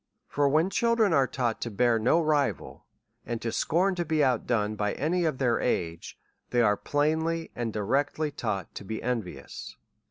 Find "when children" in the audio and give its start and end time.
0.49-1.13